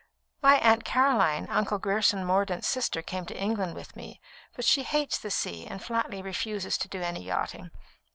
[0.41, 4.19] My aunt Caroline, Uncle Grierson Mordaunt's sister, came to England with me;
[4.55, 7.69] but she hates the sea, and flatly refuses to do any yachting.